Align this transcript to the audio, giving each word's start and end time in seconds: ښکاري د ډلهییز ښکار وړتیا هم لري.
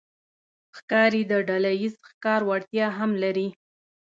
ښکاري 0.77 1.21
د 1.31 1.33
ډلهییز 1.47 1.95
ښکار 2.09 2.41
وړتیا 2.49 2.87
هم 2.97 3.11
لري. 3.23 3.47